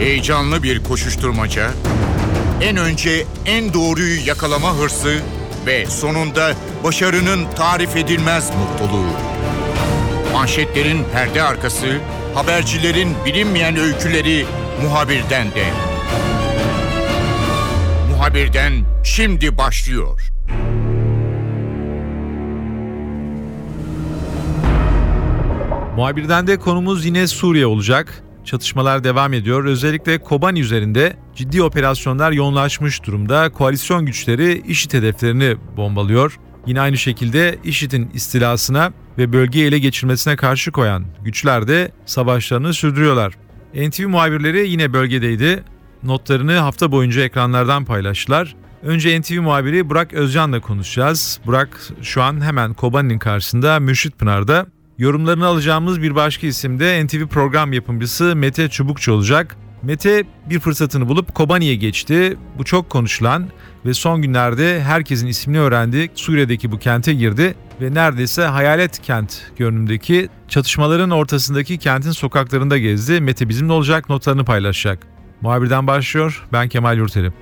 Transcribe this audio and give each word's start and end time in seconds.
Heyecanlı 0.00 0.62
bir 0.62 0.84
koşuşturmaca, 0.84 1.70
en 2.60 2.76
önce 2.76 3.26
en 3.46 3.74
doğruyu 3.74 4.26
yakalama 4.26 4.74
hırsı 4.76 5.20
ve 5.66 5.86
sonunda 5.86 6.52
başarının 6.84 7.46
tarif 7.56 7.96
edilmez 7.96 8.50
mutluluğu. 8.50 9.10
Manşetlerin 10.32 11.04
perde 11.12 11.42
arkası, 11.42 11.86
habercilerin 12.34 13.14
bilinmeyen 13.26 13.76
öyküleri 13.76 14.46
muhabirden 14.82 15.46
de. 15.50 15.64
Muhabirden 18.10 18.72
şimdi 19.04 19.58
başlıyor. 19.58 20.20
Muhabirden 25.96 26.46
de 26.46 26.58
konumuz 26.58 27.04
yine 27.04 27.26
Suriye 27.26 27.66
olacak. 27.66 28.22
Çatışmalar 28.44 29.04
devam 29.04 29.32
ediyor. 29.32 29.64
Özellikle 29.64 30.18
Kobani 30.18 30.60
üzerinde 30.60 31.16
ciddi 31.34 31.62
operasyonlar 31.62 32.32
yoğunlaşmış 32.32 33.04
durumda. 33.04 33.52
Koalisyon 33.52 34.06
güçleri 34.06 34.62
IŞİD 34.66 34.92
hedeflerini 34.92 35.56
bombalıyor. 35.76 36.38
Yine 36.66 36.80
aynı 36.80 36.98
şekilde 36.98 37.58
IŞİD'in 37.64 38.10
istilasına 38.14 38.92
ve 39.18 39.32
bölgeyi 39.32 39.64
ele 39.66 39.78
geçirmesine 39.78 40.36
karşı 40.36 40.72
koyan 40.72 41.04
güçler 41.24 41.68
de 41.68 41.92
savaşlarını 42.06 42.74
sürdürüyorlar. 42.74 43.34
NTV 43.74 44.08
muhabirleri 44.08 44.68
yine 44.68 44.92
bölgedeydi. 44.92 45.64
Notlarını 46.02 46.52
hafta 46.52 46.92
boyunca 46.92 47.22
ekranlardan 47.22 47.84
paylaştılar. 47.84 48.56
Önce 48.82 49.20
NTV 49.20 49.40
muhabiri 49.40 49.90
Burak 49.90 50.12
Özcan'la 50.12 50.60
konuşacağız. 50.60 51.40
Burak 51.46 51.80
şu 52.02 52.22
an 52.22 52.40
hemen 52.44 52.74
Kobani'nin 52.74 53.18
karşısında 53.18 53.80
Mürşit 53.80 54.18
Pınar'da. 54.18 54.66
Yorumlarını 55.00 55.46
alacağımız 55.46 56.02
bir 56.02 56.14
başka 56.14 56.46
isim 56.46 56.80
de 56.80 57.06
NTV 57.06 57.26
program 57.26 57.72
yapımcısı 57.72 58.36
Mete 58.36 58.68
Çubukçu 58.68 59.12
olacak. 59.12 59.56
Mete 59.82 60.24
bir 60.50 60.60
fırsatını 60.60 61.08
bulup 61.08 61.34
Kobani'ye 61.34 61.76
geçti. 61.76 62.36
Bu 62.58 62.64
çok 62.64 62.90
konuşulan 62.90 63.48
ve 63.86 63.94
son 63.94 64.22
günlerde 64.22 64.82
herkesin 64.82 65.26
ismini 65.26 65.60
öğrendik. 65.60 66.10
Suriye'deki 66.14 66.72
bu 66.72 66.78
kente 66.78 67.14
girdi 67.14 67.54
ve 67.80 67.94
neredeyse 67.94 68.42
hayalet 68.42 69.02
kent 69.02 69.42
görünümdeki 69.56 70.28
çatışmaların 70.48 71.10
ortasındaki 71.10 71.78
kentin 71.78 72.10
sokaklarında 72.10 72.78
gezdi. 72.78 73.20
Mete 73.20 73.48
bizimle 73.48 73.72
olacak 73.72 74.08
notlarını 74.08 74.44
paylaşacak. 74.44 75.06
Muhabirden 75.40 75.86
başlıyor. 75.86 76.46
Ben 76.52 76.68
Kemal 76.68 76.96
Yurtelim. 76.96 77.34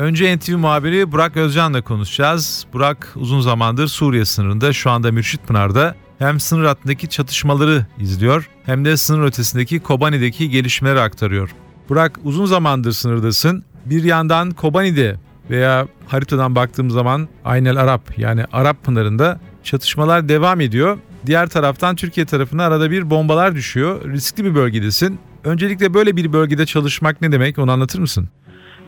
Önce 0.00 0.36
NTV 0.36 0.56
muhabiri 0.56 1.12
Burak 1.12 1.36
Özcan'la 1.36 1.82
konuşacağız. 1.82 2.66
Burak 2.72 3.12
uzun 3.16 3.40
zamandır 3.40 3.88
Suriye 3.88 4.24
sınırında 4.24 4.72
şu 4.72 4.90
anda 4.90 5.12
Mürşit 5.12 5.46
Pınar'da 5.46 5.94
hem 6.18 6.40
sınır 6.40 6.64
hattındaki 6.64 7.08
çatışmaları 7.08 7.86
izliyor 7.98 8.48
hem 8.66 8.84
de 8.84 8.96
sınır 8.96 9.24
ötesindeki 9.24 9.80
Kobani'deki 9.80 10.50
gelişmeleri 10.50 11.00
aktarıyor. 11.00 11.50
Burak 11.88 12.18
uzun 12.24 12.46
zamandır 12.46 12.92
sınırdasın. 12.92 13.64
Bir 13.86 14.04
yandan 14.04 14.50
Kobani'de 14.50 15.16
veya 15.50 15.88
haritadan 16.06 16.54
baktığım 16.54 16.90
zaman 16.90 17.28
Aynel 17.44 17.76
Arap 17.76 18.18
yani 18.18 18.44
Arap 18.52 18.84
Pınarı'nda 18.84 19.40
çatışmalar 19.64 20.28
devam 20.28 20.60
ediyor. 20.60 20.98
Diğer 21.26 21.48
taraftan 21.48 21.96
Türkiye 21.96 22.26
tarafına 22.26 22.64
arada 22.64 22.90
bir 22.90 23.10
bombalar 23.10 23.54
düşüyor. 23.54 24.12
Riskli 24.12 24.44
bir 24.44 24.54
bölgedesin. 24.54 25.18
Öncelikle 25.44 25.94
böyle 25.94 26.16
bir 26.16 26.32
bölgede 26.32 26.66
çalışmak 26.66 27.20
ne 27.20 27.32
demek 27.32 27.58
onu 27.58 27.72
anlatır 27.72 27.98
mısın? 27.98 28.28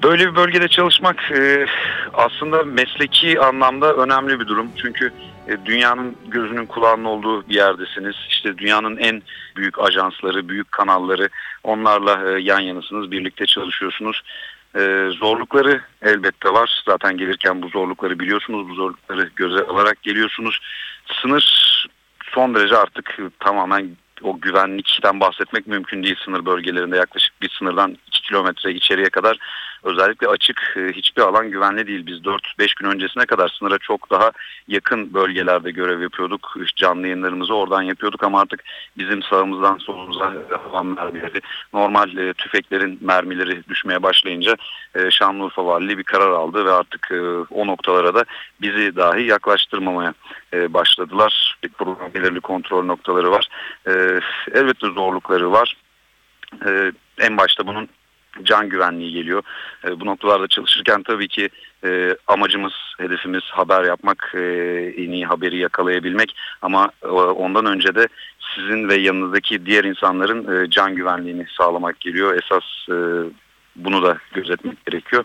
Böyle 0.02 0.30
bir 0.30 0.36
bölgede 0.36 0.68
çalışmak 0.68 1.30
e, 1.30 1.66
aslında 2.14 2.64
mesleki 2.64 3.40
anlamda 3.40 3.94
önemli 3.94 4.40
bir 4.40 4.46
durum. 4.46 4.68
Çünkü 4.76 5.12
e, 5.48 5.66
dünyanın 5.66 6.16
gözünün 6.28 6.66
kulağının 6.66 7.04
olduğu 7.04 7.48
bir 7.48 7.54
yerdesiniz. 7.54 8.14
İşte 8.28 8.58
dünyanın 8.58 8.96
en 8.96 9.22
büyük 9.56 9.78
ajansları, 9.78 10.48
büyük 10.48 10.72
kanalları 10.72 11.28
onlarla 11.64 12.30
e, 12.30 12.40
yan 12.40 12.60
yanasınız, 12.60 13.10
birlikte 13.10 13.46
çalışıyorsunuz. 13.46 14.22
Zorlukları 15.20 15.80
elbette 16.02 16.48
var. 16.48 16.82
Zaten 16.86 17.16
gelirken 17.16 17.62
bu 17.62 17.68
zorlukları 17.68 18.18
biliyorsunuz. 18.18 18.68
Bu 18.68 18.74
zorlukları 18.74 19.30
göze 19.36 19.64
alarak 19.64 20.02
geliyorsunuz. 20.02 20.60
Sınır 21.22 21.44
son 22.34 22.54
derece 22.54 22.76
artık 22.76 23.18
tamamen 23.40 23.96
o 24.22 24.40
güvenlikten 24.40 25.20
bahsetmek 25.20 25.66
mümkün 25.66 26.02
değil 26.02 26.16
sınır 26.24 26.46
bölgelerinde 26.46 26.96
yaklaşık 26.96 27.42
bir 27.42 27.50
sınırdan 27.58 27.96
2 28.06 28.22
kilometre 28.22 28.72
içeriye 28.72 29.08
kadar 29.08 29.38
özellikle 29.82 30.26
açık 30.28 30.74
e, 30.76 30.92
hiçbir 30.92 31.22
alan 31.22 31.50
güvenli 31.50 31.86
değil. 31.86 32.06
Biz 32.06 32.18
4-5 32.18 32.38
gün 32.80 32.88
öncesine 32.88 33.26
kadar 33.26 33.48
sınıra 33.48 33.78
çok 33.78 34.10
daha 34.10 34.32
yakın 34.68 35.14
bölgelerde 35.14 35.70
görev 35.70 36.00
yapıyorduk. 36.00 36.56
Canlı 36.76 37.02
yayınlarımızı 37.02 37.54
oradan 37.54 37.82
yapıyorduk 37.82 38.24
ama 38.24 38.40
artık 38.40 38.64
bizim 38.98 39.22
sağımızdan 39.22 39.78
solumuza 39.78 40.32
havan 40.50 40.86
mermileri, 40.86 41.40
normal 41.72 42.16
e, 42.16 42.32
tüfeklerin 42.32 42.98
mermileri 43.00 43.68
düşmeye 43.68 44.02
başlayınca 44.02 44.56
e, 44.94 45.10
Şanlıurfa 45.10 45.66
Valiliği 45.66 45.98
bir 45.98 46.04
karar 46.04 46.30
aldı 46.30 46.64
ve 46.64 46.70
artık 46.70 47.10
o 47.50 47.66
noktalara 47.66 48.14
da 48.14 48.24
bizi 48.60 48.96
dahi 48.96 49.22
yaklaştırmamaya 49.22 50.14
başladılar. 50.52 51.58
Program 51.78 52.14
belirli 52.14 52.40
kontrol 52.40 52.84
noktaları 52.84 53.30
var. 53.30 53.48
Elbette 54.54 54.86
zorlukları 54.86 55.52
var. 55.52 55.76
En 57.18 57.36
başta 57.36 57.66
bunun 57.66 57.88
can 58.42 58.68
güvenliği 58.68 59.12
geliyor. 59.12 59.42
E, 59.84 60.00
bu 60.00 60.06
noktalarda 60.06 60.48
çalışırken 60.48 61.02
tabii 61.02 61.28
ki 61.28 61.48
e, 61.84 62.16
amacımız, 62.26 62.72
hedefimiz 62.98 63.42
haber 63.42 63.84
yapmak, 63.84 64.32
e, 64.34 64.40
en 64.96 65.10
iyi 65.10 65.26
haberi 65.26 65.56
yakalayabilmek. 65.56 66.36
Ama 66.62 66.90
e, 67.02 67.06
ondan 67.08 67.66
önce 67.66 67.94
de 67.94 68.08
sizin 68.54 68.88
ve 68.88 68.94
yanınızdaki 68.94 69.66
diğer 69.66 69.84
insanların 69.84 70.64
e, 70.64 70.70
can 70.70 70.94
güvenliğini 70.94 71.46
sağlamak 71.58 72.00
geliyor. 72.00 72.34
Esas 72.34 72.64
e, 72.88 72.96
bunu 73.76 74.02
da 74.02 74.18
gözetmek 74.34 74.86
gerekiyor. 74.86 75.24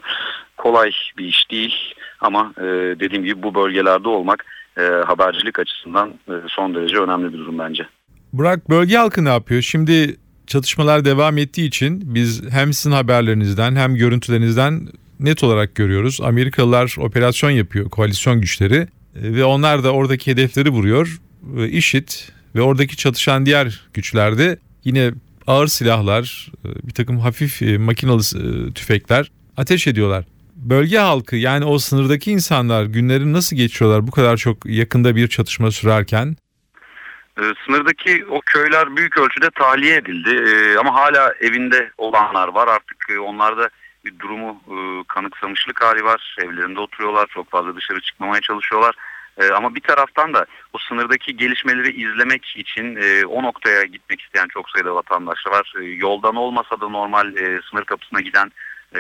Kolay 0.57 0.91
bir 1.18 1.25
iş 1.25 1.51
değil 1.51 1.75
ama 2.19 2.53
e, 2.57 2.63
dediğim 3.00 3.24
gibi 3.24 3.44
bu 3.44 3.56
bölgelerde 3.56 4.09
olmak 4.09 4.45
e, 4.78 4.81
habercilik 4.81 5.59
açısından 5.59 6.09
e, 6.09 6.34
son 6.47 6.75
derece 6.75 6.97
önemli 6.97 7.34
bir 7.34 7.38
durum 7.38 7.59
bence. 7.59 7.88
Burak 8.34 8.69
bölge 8.69 8.97
halkı 8.97 9.25
ne 9.25 9.29
yapıyor? 9.29 9.62
Şimdi 9.62 10.16
çatışmalar 10.47 11.06
devam 11.06 11.38
ettiği 11.38 11.68
için 11.68 12.16
biz 12.16 12.41
hem 12.50 12.74
sizin 12.74 12.91
haberlerinizden 12.91 13.75
hem 13.75 13.96
görüntülerinizden 13.96 14.88
net 15.19 15.44
olarak 15.44 15.75
görüyoruz. 15.75 16.19
Amerikalılar 16.22 16.96
operasyon 17.00 17.52
yapıyor, 17.52 17.90
koalisyon 17.90 18.41
güçleri 18.41 18.75
e, 18.75 18.88
ve 19.16 19.46
onlar 19.46 19.84
da 19.84 19.91
oradaki 19.91 20.31
hedefleri 20.31 20.69
vuruyor. 20.69 21.22
IŞİD 21.69 22.09
ve 22.56 22.62
oradaki 22.62 22.97
çatışan 22.97 23.46
diğer 23.46 23.81
güçlerde 23.94 24.57
yine 24.84 25.12
ağır 25.47 25.68
silahlar, 25.68 26.52
e, 26.66 26.88
bir 26.88 26.94
takım 26.94 27.19
hafif 27.19 27.62
e, 27.62 27.78
makinalı 27.78 28.24
tüfekler 28.74 29.31
ateş 29.57 29.88
ediyorlar. 29.88 30.25
Bölge 30.56 30.97
halkı 30.97 31.36
yani 31.36 31.66
o 31.66 31.80
sınırdaki 31.80 32.31
insanlar 32.31 32.86
günlerini 32.86 33.34
nasıl 33.34 33.56
geçiyorlar 33.56 34.07
bu 34.07 34.12
kadar 34.12 34.38
çok 34.38 34.66
yakında 34.66 35.16
bir 35.16 35.28
çatışma 35.28 35.72
sürerken? 35.72 36.36
Ee, 37.40 37.53
sınırdaki 37.66 38.25
o 38.30 38.42
köyler 38.42 38.96
büyük 38.96 39.18
ölçüde 39.18 39.50
tahliye 39.50 39.96
edildi. 39.96 40.44
Ee, 40.50 40.78
ama 40.78 40.96
hala 40.96 41.34
evinde 41.42 41.92
olanlar 41.98 42.48
var. 42.48 42.68
Artık 42.68 43.09
e, 43.09 43.20
onlarda 43.20 43.70
bir 44.06 44.20
durumu 44.20 44.62
e, 44.68 45.03
kanıksamışlık 45.08 45.84
hali 45.84 46.03
var. 46.03 46.38
Evlerinde 46.44 46.80
oturuyorlar 46.80 47.28
çok 47.28 47.52
fazla 47.52 47.75
dışarı 47.75 48.02
çıkmamaya 48.02 48.42
çalışıyorlar. 48.42 48.96
Ee, 49.38 49.52
ama 49.52 49.75
bir 49.75 49.81
taraftan 49.81 50.34
da 50.34 50.46
o 50.74 50.78
sınırdaki 50.78 51.38
gelişmeleri 51.38 51.92
izlemek 51.92 52.46
için 52.46 52.96
e, 52.96 53.25
o 53.25 53.44
noktaya 53.44 53.84
gitmek 53.84 54.22
isteyen 54.22 54.48
çok 54.48 54.69
sayıda 54.69 54.96
vatandaş 54.96 55.48
var. 55.48 55.74
Yoldan 55.81 56.36
olmasa 56.36 56.81
da 56.81 56.90
normal 56.90 57.34
sınır 57.69 57.84
kapısına 57.86 58.22
giden 58.22 58.52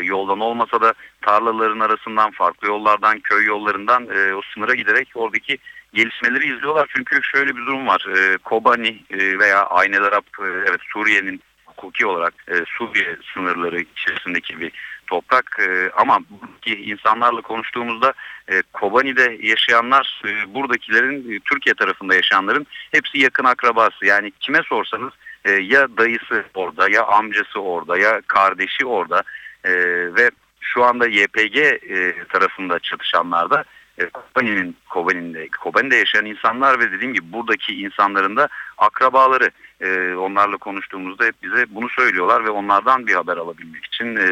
yoldan 0.01 0.39
olmasa 0.39 0.81
da 0.81 0.93
tarlaların 1.21 1.79
arasından 1.79 2.31
farklı 2.31 2.67
yollardan 2.67 3.19
köy 3.19 3.45
yollarından 3.45 4.07
o 4.37 4.41
sınıra 4.53 4.75
giderek 4.75 5.07
oradaki 5.15 5.57
gelişmeleri 5.93 6.55
izliyorlar. 6.55 6.89
Çünkü 6.95 7.19
şöyle 7.23 7.55
bir 7.55 7.65
durum 7.65 7.87
var. 7.87 8.05
E, 8.17 8.37
Kobani 8.37 9.03
e, 9.09 9.39
veya 9.39 9.63
Aynel 9.63 10.03
Arap 10.03 10.25
e, 10.39 10.45
evet 10.45 10.81
Suriye'nin 10.93 11.41
hukuki 11.65 12.05
olarak 12.05 12.33
e, 12.47 12.53
Suriye 12.77 13.17
sınırları 13.33 13.79
içerisindeki 13.81 14.59
bir 14.59 14.71
toprak 15.07 15.57
e, 15.59 15.91
ama 15.97 16.19
buradaki 16.29 16.91
insanlarla 16.91 17.41
konuştuğumuzda 17.41 18.13
e, 18.51 18.61
Kobani'de 18.73 19.37
yaşayanlar 19.41 20.21
e, 20.25 20.53
buradakilerin 20.53 21.35
e, 21.35 21.39
Türkiye 21.39 21.75
tarafında 21.75 22.15
yaşayanların 22.15 22.67
hepsi 22.91 23.19
yakın 23.19 23.43
akrabası 23.43 24.05
yani 24.05 24.31
kime 24.39 24.61
sorsanız 24.63 25.13
e, 25.45 25.51
ya 25.51 25.97
dayısı 25.97 26.43
orada 26.53 26.89
ya 26.89 27.05
amcası 27.05 27.59
orada 27.59 27.97
ya 27.97 28.21
kardeşi 28.27 28.85
orada 28.85 29.23
e, 29.63 29.71
ve 30.15 30.31
şu 30.59 30.83
anda 30.83 31.07
YPG 31.07 31.57
e, 31.57 32.23
tarafında 32.29 32.79
çatışanlar 32.79 33.49
da 33.49 33.61
e, 33.61 33.76
Kobani'nin 34.13 34.75
Kobani'de 34.89 35.47
Kobani'de 35.47 35.95
yaşayan 35.95 36.25
insanlar 36.25 36.79
ve 36.79 36.91
dediğim 36.91 37.13
gibi 37.13 37.33
buradaki 37.33 37.73
insanların 37.73 38.35
da 38.35 38.47
akrabaları 38.77 39.51
e, 39.81 40.13
onlarla 40.13 40.57
konuştuğumuzda 40.57 41.25
hep 41.25 41.35
bize 41.43 41.65
bunu 41.69 41.89
söylüyorlar 41.89 42.45
ve 42.45 42.49
onlardan 42.49 43.07
bir 43.07 43.13
haber 43.13 43.37
alabilmek 43.37 43.85
için 43.85 44.15
e, 44.15 44.27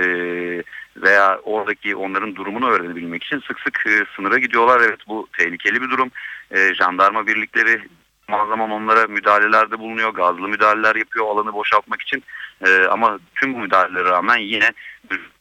veya 0.98 1.40
oradaki 1.44 1.96
onların 1.96 2.36
durumunu 2.36 2.70
öğrenebilmek 2.70 3.24
için 3.24 3.40
sık 3.40 3.60
sık 3.60 3.84
e, 3.88 4.06
sınıra 4.16 4.38
gidiyorlar. 4.38 4.82
Evet 4.82 5.00
bu 5.08 5.28
tehlikeli 5.38 5.82
bir 5.82 5.90
durum. 5.90 6.12
E, 6.52 6.74
jandarma 6.74 7.28
birlikleri 7.28 7.82
zaman 8.30 8.72
onlara 8.72 9.08
müdahalelerde 9.08 9.80
bulunuyor. 9.80 10.14
Gazlı 10.14 10.48
müdahaleler 10.48 10.96
yapıyor 10.96 11.26
alanı 11.26 11.54
boşaltmak 11.54 12.02
için. 12.02 12.24
E, 12.66 12.86
ama 12.92 13.20
tüm 13.36 13.54
bu 13.54 13.60
müdahalelere 13.60 14.10
rağmen 14.10 14.38
yine 14.38 14.72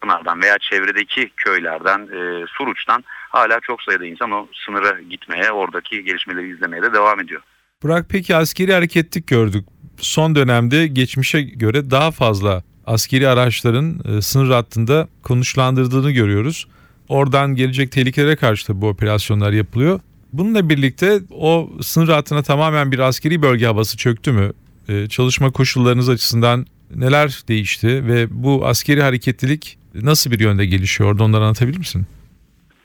Pınar'dan 0.01 0.43
veya 0.43 0.59
çevredeki 0.59 1.31
köylerden, 1.37 2.01
e, 2.01 2.47
Suruç'tan 2.47 3.05
hala 3.09 3.61
çok 3.61 3.83
sayıda 3.83 4.05
insan 4.07 4.31
o 4.31 4.49
sınıra 4.67 5.01
gitmeye, 5.01 5.51
oradaki 5.51 6.05
gelişmeleri 6.05 6.51
izlemeye 6.51 6.83
de 6.83 6.93
devam 6.93 7.21
ediyor. 7.21 7.43
Burak 7.83 8.07
peki 8.11 8.37
askeri 8.37 8.73
hareketlik 8.73 9.27
gördük. 9.27 9.65
Son 9.99 10.35
dönemde 10.35 10.87
geçmişe 10.87 11.43
göre 11.43 11.91
daha 11.91 12.11
fazla 12.11 12.63
askeri 12.87 13.29
araçların 13.29 14.01
e, 14.05 14.23
sınır 14.23 14.51
hattında 14.51 15.09
konuşlandırdığını 15.23 16.11
görüyoruz. 16.11 16.69
Oradan 17.09 17.55
gelecek 17.55 17.93
tehlikelere 17.93 18.37
karşı 18.37 18.69
da 18.69 18.81
bu 18.81 18.89
operasyonlar 18.89 19.53
yapılıyor. 19.53 20.01
Bununla 20.39 20.69
birlikte 20.69 21.19
o 21.31 21.71
sınır 21.83 22.09
hattına 22.09 22.43
tamamen 22.43 22.93
bir 22.93 22.99
askeri 22.99 23.43
bölge 23.43 23.67
havası 23.67 23.97
çöktü 23.97 24.33
mü? 24.33 24.53
E, 24.89 25.09
çalışma 25.09 25.53
koşullarınız 25.53 26.09
açısından 26.09 26.67
neler 26.95 27.43
değişti 27.49 28.09
ve 28.09 28.27
bu 28.31 28.67
askeri 28.67 29.03
hareketlilik 29.03 29.79
nasıl 29.95 30.31
bir 30.31 30.41
yönde 30.41 30.67
gelişiyor? 30.67 31.21
Onları 31.21 31.43
anlatabilir 31.43 31.79
misin? 31.79 32.07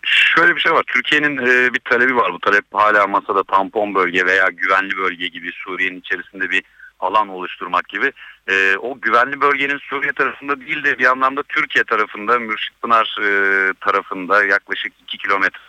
Şöyle 0.03 0.55
bir 0.55 0.61
şey 0.61 0.71
var. 0.71 0.83
Türkiye'nin 0.87 1.37
e, 1.37 1.73
bir 1.73 1.79
talebi 1.79 2.15
var. 2.15 2.33
Bu 2.33 2.39
talep 2.39 2.65
hala 2.73 3.07
masada 3.07 3.43
tampon 3.43 3.95
bölge 3.95 4.25
veya 4.25 4.49
güvenli 4.49 4.97
bölge 4.97 5.27
gibi 5.27 5.51
Suriye'nin 5.51 5.99
içerisinde 5.99 6.49
bir 6.49 6.63
alan 6.99 7.27
oluşturmak 7.29 7.89
gibi. 7.89 8.11
E, 8.47 8.77
o 8.77 9.01
güvenli 9.01 9.41
bölgenin 9.41 9.77
Suriye 9.77 10.11
tarafında 10.11 10.61
değil 10.61 10.83
de 10.83 10.99
bir 10.99 11.05
anlamda 11.05 11.43
Türkiye 11.43 11.83
tarafında, 11.83 12.39
Mürşitpınar 12.39 13.17
e, 13.21 13.29
tarafında 13.73 14.45
yaklaşık 14.45 14.93
2 15.03 15.17
kilometre 15.17 15.59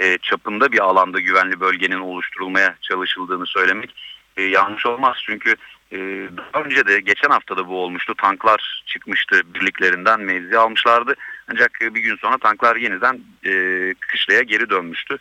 e, 0.00 0.18
çapında 0.18 0.72
bir 0.72 0.80
alanda 0.80 1.20
güvenli 1.20 1.60
bölgenin 1.60 2.00
oluşturulmaya 2.00 2.76
çalışıldığını 2.80 3.46
söylemek 3.46 3.94
e, 4.36 4.42
yanlış 4.42 4.86
olmaz. 4.86 5.16
Çünkü 5.26 5.56
e, 5.92 5.98
daha 6.36 6.62
önce 6.62 6.86
de 6.86 7.00
geçen 7.00 7.30
hafta 7.30 7.56
da 7.56 7.68
bu 7.68 7.82
olmuştu. 7.82 8.14
Tanklar 8.14 8.82
çıkmıştı 8.86 9.42
birliklerinden 9.54 10.20
mevzi 10.20 10.58
almışlardı. 10.58 11.14
Ancak 11.52 11.82
e, 11.82 11.94
bir 11.94 12.00
gün 12.00 12.16
sonra 12.16 12.38
tanklar 12.38 12.76
yeniden 12.76 13.20
e, 13.46 13.52
kışlaya 14.00 14.42
geri 14.42 14.70
dönmüştü. 14.70 15.18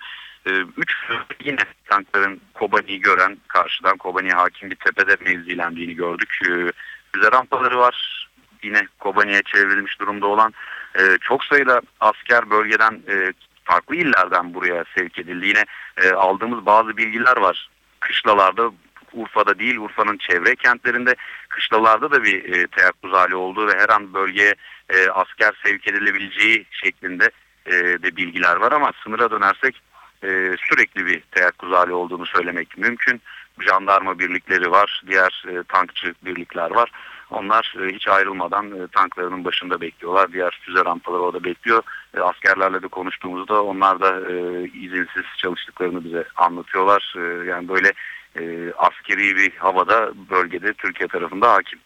E, 0.48 0.52
üç 0.78 0.96
yine 1.44 1.60
tankların 1.86 2.42
Kobani'yi 2.54 3.02
gören 3.02 3.38
karşıdan 3.48 3.98
Kobani'ye 3.98 4.34
hakim 4.34 4.70
bir 4.70 4.76
tepede 4.76 5.18
mevzilendiğini 5.26 5.96
gördük. 5.96 6.40
E, 6.44 6.50
füze 7.14 7.32
rampaları 7.32 7.78
var. 7.78 8.26
Yine 8.64 8.88
Kobani'ye 9.00 9.42
çevrilmiş 9.42 10.00
durumda 10.00 10.28
olan 10.28 10.54
e, 11.00 11.18
çok 11.22 11.44
sayıda 11.44 11.82
asker 12.00 12.50
bölgeden 12.50 13.02
e, 13.10 13.34
farklı 13.70 13.96
illerden 13.96 14.54
buraya 14.54 14.84
sevk 14.98 15.20
edildi. 15.20 15.48
Yine 15.48 15.66
e, 15.98 16.10
aldığımız 16.12 16.66
bazı 16.66 16.98
bilgiler 16.98 17.38
var. 17.38 17.70
Kışlalarda 18.00 18.72
Urfa'da 19.14 19.60
değil 19.60 19.78
Urfa'nın 19.78 20.18
çevre 20.18 20.56
kentlerinde 20.56 21.16
kışlalarda 21.50 22.12
da 22.12 22.24
bir 22.24 22.54
e, 22.54 22.68
teyakkuz 22.68 23.14
hali 23.14 23.36
olduğu 23.36 23.68
ve 23.68 23.74
her 23.78 23.90
an 23.90 24.14
bölgeye 24.14 24.54
e, 24.90 25.10
asker 25.10 25.54
sevk 25.64 25.88
edilebileceği 25.88 26.66
şeklinde 26.72 27.32
e, 27.66 27.72
de 27.74 28.16
bilgiler 28.16 28.56
var 28.56 28.72
ama 28.72 28.92
sınıra 29.04 29.32
dönersek 29.32 29.82
e, 30.24 30.56
sürekli 30.70 31.06
bir 31.06 31.22
teyakkuz 31.22 31.72
hali 31.72 31.94
olduğunu 31.94 32.26
söylemek 32.26 32.78
mümkün. 32.78 33.22
Jandarma 33.60 34.20
birlikleri 34.20 34.72
var, 34.72 35.02
diğer 35.08 35.46
e, 35.48 35.64
tankçı 35.64 36.14
birlikler 36.26 36.72
var. 36.72 36.92
Onlar 37.32 37.76
e, 37.82 37.96
hiç 37.96 38.08
ayrılmadan 38.08 38.66
e, 38.66 38.88
tanklarının 38.88 39.46
başında 39.46 39.82
bekliyorlar. 39.82 40.34
Diğer 40.34 40.60
füze 40.66 40.86
rampaları 40.86 41.22
orada 41.22 41.44
bekliyor. 41.44 41.84
E, 42.18 42.20
askerlerle 42.20 42.82
de 42.82 42.88
konuştuğumuzda 42.88 43.64
onlar 43.64 44.00
da 44.00 44.20
izinsiz 44.82 45.24
çalıştıklarını 45.38 46.04
bize 46.04 46.24
anlatıyorlar. 46.36 47.14
Yani 47.48 47.70
böyle 47.70 47.94
askeri 48.78 49.36
bir 49.36 49.52
havada 49.58 50.12
bölgede 50.30 50.74
Türkiye 50.74 51.08
tarafında 51.08 51.54
hakim. 51.54 51.80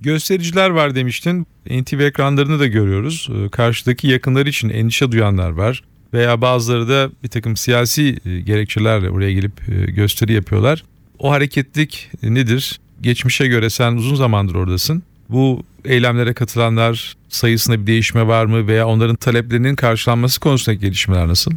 Göstericiler 0.00 0.70
var 0.70 0.94
demiştin. 0.94 1.46
NTV 1.66 2.00
ekranlarını 2.00 2.60
da 2.60 2.66
görüyoruz. 2.66 3.30
Karşıdaki 3.52 4.08
yakınları 4.08 4.48
için 4.48 4.68
endişe 4.68 5.12
duyanlar 5.12 5.50
var. 5.50 5.82
Veya 6.12 6.40
bazıları 6.40 6.88
da 6.88 7.10
bir 7.22 7.28
takım 7.28 7.56
siyasi 7.56 8.16
gerekçelerle 8.44 9.10
oraya 9.10 9.32
gelip 9.32 9.52
gösteri 9.96 10.32
yapıyorlar. 10.32 10.84
O 11.18 11.30
hareketlik 11.30 12.10
nedir? 12.22 12.80
Geçmişe 13.00 13.46
göre 13.46 13.70
sen 13.70 13.92
uzun 13.92 14.14
zamandır 14.14 14.54
oradasın. 14.54 15.02
Bu 15.28 15.62
eylemlere 15.84 16.34
katılanlar 16.34 17.14
sayısında 17.28 17.80
bir 17.80 17.86
değişme 17.86 18.26
var 18.26 18.44
mı? 18.44 18.68
Veya 18.68 18.86
onların 18.86 19.16
taleplerinin 19.16 19.76
karşılanması 19.76 20.40
konusundaki 20.40 20.80
gelişmeler 20.80 21.28
nasıl? 21.28 21.52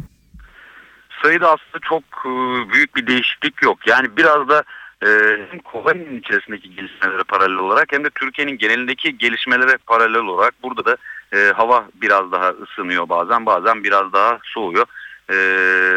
sayıda 1.22 1.46
aslında 1.46 1.78
çok 1.88 2.02
e, 2.26 2.30
büyük 2.72 2.96
bir 2.96 3.06
değişiklik 3.06 3.62
yok. 3.62 3.86
Yani 3.86 4.16
biraz 4.16 4.48
da 4.48 4.64
e, 5.02 5.08
hem 5.50 5.58
Kobani'nin 5.58 6.20
içerisindeki 6.20 6.74
gelişmelere 6.74 7.22
paralel 7.28 7.56
olarak 7.56 7.92
hem 7.92 8.04
de 8.04 8.10
Türkiye'nin 8.10 8.58
genelindeki 8.58 9.18
gelişmelere 9.18 9.76
paralel 9.86 10.20
olarak 10.20 10.54
burada 10.62 10.84
da 10.84 10.96
e, 11.32 11.52
hava 11.52 11.88
biraz 11.94 12.32
daha 12.32 12.48
ısınıyor 12.48 13.08
bazen 13.08 13.46
bazen 13.46 13.84
biraz 13.84 14.12
daha 14.12 14.38
soğuyor. 14.42 14.86
E, 15.30 15.36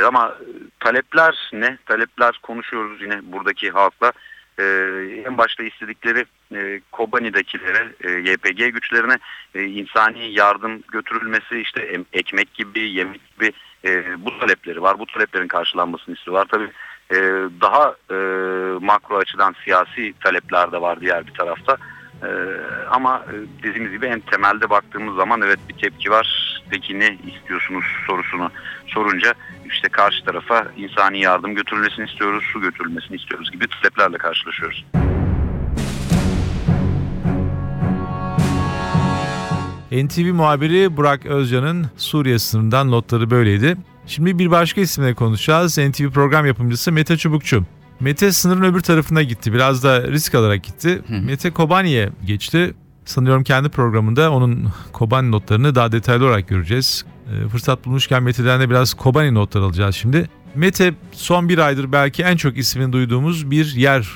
ama 0.06 0.36
talepler 0.80 1.50
ne? 1.54 1.78
Talepler 1.86 2.40
konuşuyoruz 2.42 3.02
yine 3.02 3.20
buradaki 3.24 3.70
halkla. 3.70 4.12
E, 4.60 4.64
en 5.26 5.38
başta 5.38 5.64
istedikleri 5.64 6.26
e, 6.56 6.82
Kobani'dekilere, 6.92 7.88
e, 8.04 8.12
YPG 8.12 8.74
güçlerine 8.74 9.18
e, 9.56 9.64
insani 9.64 10.34
yardım 10.34 10.82
götürülmesi, 10.92 11.60
işte 11.60 12.02
ekmek 12.14 12.54
gibi, 12.54 12.90
yemek 12.90 13.22
gibi 13.36 13.52
e, 13.86 14.04
bu 14.26 14.40
talepleri 14.40 14.82
var. 14.82 15.00
Bu 15.00 15.06
taleplerin 15.06 15.48
karşılanmasını 15.48 16.16
istiyorlar. 16.16 16.46
Tabii 16.46 16.70
e, 17.12 17.18
daha 17.62 17.96
e, 18.12 18.16
makro 18.86 19.18
açıdan 19.18 19.56
siyasi 19.64 20.14
talepler 20.24 20.72
de 20.72 20.82
var 20.82 21.02
diğer 21.02 21.28
bir 21.28 21.34
tarafta. 21.34 21.78
E, 22.24 22.30
ama 22.90 23.26
e, 23.34 23.64
dediğimiz 23.64 23.92
gibi 23.92 24.06
en 24.06 24.20
temelde 24.20 24.70
baktığımız 24.70 25.16
zaman 25.16 25.42
evet 25.42 25.60
bir 25.70 25.74
tepki 25.74 26.12
var. 26.12 26.41
Peki 26.72 27.00
ne 27.00 27.18
istiyorsunuz 27.36 27.84
sorusunu 28.08 28.52
sorunca 28.88 29.34
işte 29.66 29.90
karşı 29.90 30.26
tarafa 30.26 30.68
insani 30.78 31.20
yardım 31.20 31.56
götürülmesini 31.56 32.06
istiyoruz, 32.06 32.44
su 32.54 32.62
götürülmesini 32.62 33.18
istiyoruz 33.18 33.52
gibi 33.52 33.68
taleplerle 33.68 34.18
karşılaşıyoruz. 34.18 34.86
NTV 39.92 40.34
muhabiri 40.34 40.98
Burak 40.98 41.26
Özcan'ın 41.26 41.86
Suriye 41.98 42.40
sınırından 42.40 42.92
notları 42.92 43.30
böyleydi. 43.32 43.78
Şimdi 44.08 44.40
bir 44.40 44.52
başka 44.52 44.82
isimle 44.82 45.14
konuşacağız. 45.14 45.78
NTV 45.78 46.10
program 46.10 46.46
yapımcısı 46.46 46.92
Mete 46.92 47.18
Çubukçu. 47.18 47.66
Mete 48.00 48.32
sınırın 48.32 48.64
öbür 48.64 48.82
tarafına 48.82 49.24
gitti. 49.24 49.54
Biraz 49.54 49.84
da 49.84 50.08
risk 50.08 50.36
alarak 50.36 50.64
gitti. 50.64 51.02
Mete 51.10 51.52
Kobani'ye 51.52 52.10
geçti. 52.26 52.74
Sanıyorum 53.06 53.44
kendi 53.44 53.70
programında 53.70 54.32
onun 54.32 54.70
Kobani 54.94 55.32
notlarını 55.32 55.76
daha 55.76 55.92
detaylı 55.92 56.26
olarak 56.26 56.48
göreceğiz. 56.48 57.06
E, 57.34 57.48
fırsat 57.48 57.86
bulmuşken 57.86 58.24
Mete'den 58.24 58.62
de 58.62 58.70
biraz 58.70 58.94
Kobani 58.94 59.34
notlar 59.34 59.62
alacağız 59.62 59.96
şimdi. 59.96 60.30
Mete 60.56 60.94
son 61.12 61.50
bir 61.50 61.58
aydır 61.58 61.92
belki 61.92 62.24
en 62.24 62.38
çok 62.38 62.58
ismini 62.58 62.94
duyduğumuz 62.94 63.52
bir 63.52 63.66
yer 63.76 64.08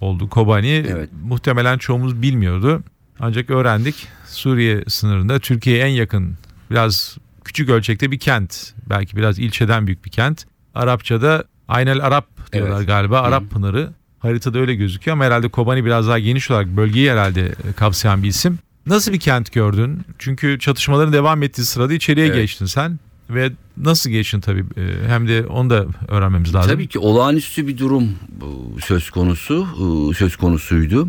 oldu 0.00 0.28
Kobani. 0.28 0.86
Evet. 0.88 1.10
Muhtemelen 1.24 1.78
çoğumuz 1.78 2.22
bilmiyordu. 2.22 2.82
Ancak 3.20 3.50
öğrendik 3.50 4.08
Suriye 4.26 4.84
sınırında 4.88 5.38
Türkiye'ye 5.38 5.84
en 5.84 5.88
yakın 5.88 6.34
biraz 6.70 7.16
küçük 7.44 7.68
ölçekte 7.70 8.10
bir 8.10 8.18
kent. 8.18 8.74
Belki 8.90 9.16
biraz 9.16 9.38
ilçeden 9.38 9.86
büyük 9.86 10.04
bir 10.04 10.10
kent. 10.10 10.44
Arapçada 10.74 11.44
Aynel 11.68 12.04
Arap 12.06 12.52
diyorlar 12.52 12.76
Evet. 12.76 12.86
galiba. 12.86 13.20
Arap 13.20 13.50
Pınarı. 13.50 13.90
Haritada 14.20 14.58
öyle 14.58 14.74
gözüküyor 14.74 15.12
ama 15.16 15.24
herhalde 15.24 15.48
Kobani 15.48 15.84
biraz 15.84 16.08
daha 16.08 16.18
geniş 16.18 16.50
olarak 16.50 16.66
bölgeyi 16.66 17.10
herhalde 17.10 17.40
e, 17.46 17.72
kapsayan 17.76 18.22
bir 18.22 18.28
isim. 18.28 18.58
Nasıl 18.86 19.12
bir 19.12 19.20
kent 19.20 19.52
gördün? 19.52 20.00
Çünkü 20.18 20.58
çatışmaların 20.58 21.12
devam 21.12 21.42
ettiği 21.42 21.62
sırada 21.64 21.94
içeriye 21.94 22.26
Evet. 22.26 22.36
geçtin 22.36 22.66
sen. 22.66 22.98
Ve 23.30 23.52
nasıl 23.76 24.10
geçtin 24.10 24.40
tabii 24.40 24.60
e, 24.76 25.08
hem 25.08 25.28
de 25.28 25.46
onu 25.46 25.70
da 25.70 25.86
öğrenmemiz 26.08 26.54
lazım. 26.54 26.72
Tabii 26.72 26.86
ki 26.86 26.98
olağanüstü 26.98 27.66
bir 27.66 27.78
durum 27.78 28.08
bu 28.40 28.76
söz 28.80 29.10
konusu 29.10 29.66
e, 30.10 30.14
söz 30.14 30.36
konusuydu. 30.36 31.08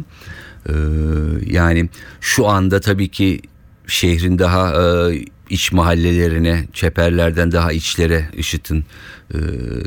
Yani 1.45 1.89
şu 2.21 2.47
anda 2.47 2.79
tabii 2.79 3.09
ki 3.09 3.41
şehrin 3.87 4.39
daha 4.39 4.69
e, 5.11 5.25
iç 5.51 5.71
mahallelerine, 5.71 6.65
çeperlerden 6.73 7.51
daha 7.51 7.71
içlere 7.71 8.29
IŞİD'in 8.33 8.85
e, 9.33 9.37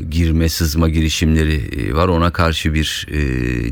girme, 0.09 0.49
sızma 0.49 0.89
girişimleri 0.89 1.55
e, 1.55 1.93
var. 1.93 2.07
Ona 2.07 2.31
karşı 2.31 2.73
bir 2.73 3.07
e, 3.11 3.15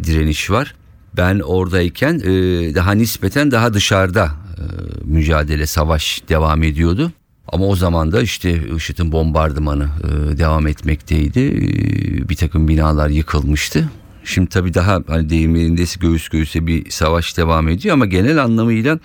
direniş 0.03 0.51
var. 0.51 0.75
Ben 1.17 1.39
oradayken 1.39 2.19
e, 2.19 2.31
daha 2.75 2.91
nispeten 2.91 3.51
daha 3.51 3.73
dışarıda 3.73 4.25
e, 4.25 4.63
mücadele, 5.03 5.65
savaş 5.65 6.21
devam 6.29 6.63
ediyordu. 6.63 7.11
Ama 7.47 7.65
o 7.65 7.75
zaman 7.75 8.11
da 8.11 8.21
işte 8.21 8.75
IŞİD'in 8.75 9.11
bombardımanı 9.11 9.83
e, 9.83 10.37
devam 10.37 10.67
etmekteydi. 10.67 11.39
E, 11.39 12.29
bir 12.29 12.35
takım 12.35 12.67
binalar 12.67 13.09
yıkılmıştı. 13.09 13.89
Şimdi 14.23 14.49
tabii 14.49 14.73
daha 14.73 15.03
hani 15.07 15.29
deyim 15.29 15.55
yerindeyse 15.55 15.99
göğüs 15.99 16.29
göğüse 16.29 16.67
bir 16.67 16.89
savaş 16.89 17.37
devam 17.37 17.69
ediyor 17.69 17.93
ama 17.93 18.05
genel 18.05 18.43
anlamıyla 18.43 18.99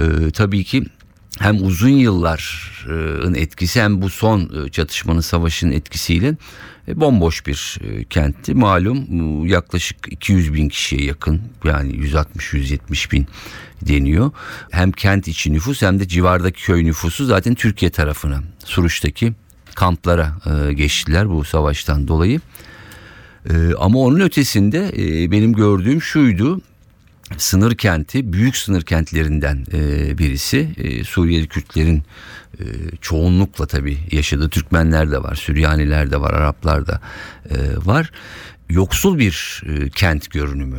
e, 0.00 0.30
tabii 0.30 0.64
ki 0.64 0.84
hem 1.38 1.64
uzun 1.66 1.88
yılların 1.88 3.34
etkisi 3.34 3.82
hem 3.82 4.02
bu 4.02 4.10
son 4.10 4.68
çatışmanın 4.68 5.20
savaşın 5.20 5.70
etkisiyle 5.70 6.36
bomboş 6.94 7.46
bir 7.46 7.78
kentti. 8.10 8.54
Malum 8.54 9.46
yaklaşık 9.46 9.96
200 10.10 10.54
bin 10.54 10.68
kişiye 10.68 11.04
yakın 11.04 11.42
yani 11.64 11.92
160-170 11.92 13.12
bin 13.12 13.26
deniyor. 13.82 14.30
Hem 14.70 14.92
kent 14.92 15.28
içi 15.28 15.52
nüfus 15.52 15.82
hem 15.82 16.00
de 16.00 16.08
civardaki 16.08 16.62
köy 16.62 16.84
nüfusu 16.84 17.24
zaten 17.24 17.54
Türkiye 17.54 17.90
tarafına 17.90 18.42
Suruç'taki 18.64 19.32
kamplara 19.74 20.32
geçtiler 20.74 21.28
bu 21.30 21.44
savaştan 21.44 22.08
dolayı. 22.08 22.40
Ama 23.78 23.98
onun 23.98 24.20
ötesinde 24.20 24.92
benim 25.30 25.52
gördüğüm 25.52 26.02
şuydu 26.02 26.60
sınır 27.38 27.74
kenti 27.74 28.32
büyük 28.32 28.56
sınır 28.56 28.82
kentlerinden 28.82 29.66
e, 29.72 30.18
birisi. 30.18 30.68
E, 30.76 31.04
Suriyeli 31.04 31.48
Kürtlerin 31.48 32.02
e, 32.58 32.64
çoğunlukla 33.00 33.66
tabi 33.66 33.98
yaşadığı 34.10 34.48
Türkmenler 34.48 35.10
de 35.10 35.22
var 35.22 35.34
Süryaniler 35.34 36.10
de 36.10 36.20
var 36.20 36.34
Araplar 36.34 36.86
da 36.86 37.00
e, 37.50 37.56
var. 37.86 38.10
Yoksul 38.70 39.18
bir 39.18 39.62
e, 39.66 39.88
kent 39.88 40.30
görünümü. 40.30 40.78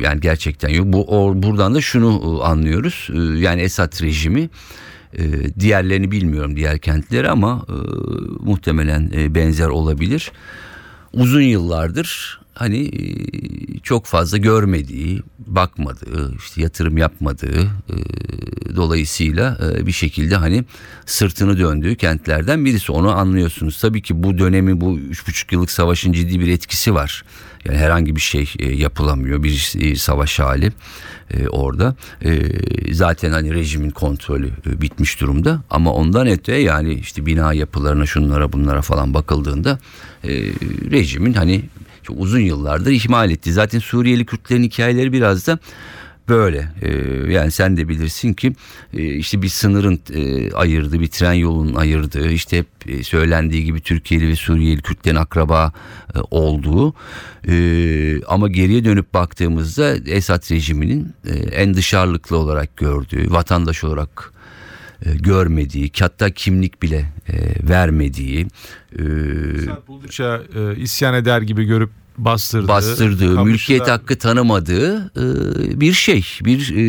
Yani 0.00 0.20
gerçekten 0.20 0.68
yok. 0.68 0.86
Bu 0.86 1.04
or, 1.04 1.42
buradan 1.42 1.74
da 1.74 1.80
şunu 1.80 2.38
e, 2.40 2.44
anlıyoruz. 2.44 3.08
E, 3.12 3.38
yani 3.38 3.60
Esad 3.60 4.02
rejimi 4.02 4.50
e, 5.18 5.54
diğerlerini 5.60 6.10
bilmiyorum 6.10 6.56
diğer 6.56 6.78
kentleri 6.78 7.28
ama 7.30 7.66
e, 7.68 7.74
muhtemelen 8.44 9.10
e, 9.16 9.34
benzer 9.34 9.66
olabilir. 9.66 10.32
Uzun 11.12 11.42
yıllardır 11.42 12.40
hani 12.54 12.78
e, 12.78 13.02
çok 13.82 14.06
fazla 14.06 14.38
görmediği, 14.38 15.22
bakmadığı, 15.54 16.34
işte 16.36 16.62
yatırım 16.62 16.98
yapmadığı 16.98 17.62
e, 17.62 17.96
dolayısıyla 18.76 19.58
e, 19.62 19.86
bir 19.86 19.92
şekilde 19.92 20.36
hani 20.36 20.64
sırtını 21.06 21.58
döndüğü 21.58 21.96
kentlerden 21.96 22.64
birisi. 22.64 22.92
Onu 22.92 23.10
anlıyorsunuz. 23.10 23.80
Tabii 23.80 24.02
ki 24.02 24.22
bu 24.22 24.38
dönemi 24.38 24.80
bu 24.80 24.98
üç 24.98 25.28
buçuk 25.28 25.52
yıllık 25.52 25.70
savaşın 25.70 26.12
ciddi 26.12 26.40
bir 26.40 26.48
etkisi 26.48 26.94
var. 26.94 27.24
Yani 27.64 27.78
herhangi 27.78 28.16
bir 28.16 28.20
şey 28.20 28.54
yapılamıyor 28.58 29.42
bir 29.42 29.96
savaş 29.96 30.38
hali 30.38 30.72
orada. 31.50 31.96
Zaten 32.92 33.32
hani 33.32 33.54
rejimin 33.54 33.90
kontrolü 33.90 34.50
bitmiş 34.66 35.20
durumda 35.20 35.62
ama 35.70 35.92
ondan 35.92 36.26
öte 36.26 36.54
yani 36.54 36.94
işte 36.94 37.26
bina 37.26 37.52
yapılarına 37.52 38.06
şunlara 38.06 38.52
bunlara 38.52 38.82
falan 38.82 39.14
bakıldığında 39.14 39.78
rejimin 40.90 41.32
hani 41.32 41.62
çok 42.08 42.20
uzun 42.20 42.40
yıllardır 42.40 42.90
ihmal 42.90 43.30
etti. 43.30 43.52
Zaten 43.52 43.78
Suriyeli 43.78 44.26
Kürtlerin 44.26 44.62
hikayeleri 44.62 45.12
biraz 45.12 45.46
da 45.46 45.58
böyle. 46.28 46.68
Ee, 46.82 47.32
yani 47.32 47.50
sen 47.50 47.76
de 47.76 47.88
bilirsin 47.88 48.32
ki 48.32 48.52
e, 48.94 49.02
işte 49.02 49.42
bir 49.42 49.48
sınırın 49.48 50.00
e, 50.14 50.52
ayırdığı, 50.52 51.00
bir 51.00 51.06
tren 51.06 51.32
yolunun 51.32 51.74
ayırdığı, 51.74 52.30
işte 52.30 52.58
hep 52.58 52.66
e, 52.86 53.02
söylendiği 53.02 53.64
gibi 53.64 53.80
Türkiye'li 53.80 54.28
ve 54.28 54.36
Suriyeli 54.36 54.82
Kürtlerin 54.82 55.16
akraba 55.16 55.72
e, 56.14 56.18
olduğu. 56.30 56.94
E, 57.48 57.54
ama 58.24 58.48
geriye 58.48 58.84
dönüp 58.84 59.14
baktığımızda 59.14 59.96
Esad 60.06 60.50
rejiminin 60.50 61.12
e, 61.26 61.32
en 61.32 61.74
dışarılıklı 61.74 62.36
olarak 62.36 62.76
gördüğü, 62.76 63.30
vatandaş 63.30 63.84
olarak 63.84 64.37
e, 65.06 65.14
görmediği, 65.14 65.90
hatta 66.00 66.30
kimlik 66.30 66.82
bile 66.82 67.04
e, 67.28 67.68
vermediği. 67.68 68.46
E, 68.98 69.02
buldukça 69.86 70.42
e, 70.56 70.76
isyan 70.76 71.14
eder 71.14 71.42
gibi 71.42 71.64
görüp 71.64 71.90
bastırdığı, 72.18 72.68
bastırdığı, 72.68 73.44
mülkiyet 73.44 73.88
hakkı 73.88 74.18
tanımadığı 74.18 75.10
e, 75.16 75.80
bir 75.80 75.92
şey. 75.92 76.26
Bir 76.44 76.60
e, 76.60 76.82